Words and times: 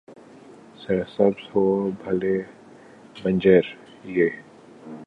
سر 0.81 1.03
سبز 1.17 1.43
ہو، 1.55 1.65
بھلے 2.03 2.37
بنجر، 3.15 3.61
یہ 4.05 4.29